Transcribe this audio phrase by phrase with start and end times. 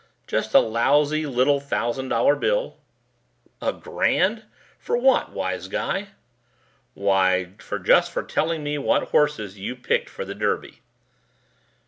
[0.25, 2.79] "Just a lousy little thousand dollar bill."
[3.61, 4.43] "A grand!
[4.79, 6.07] For what, wise guy?"
[6.95, 7.43] "Why,
[7.83, 10.81] just for telling me what horses you picked for the Derby."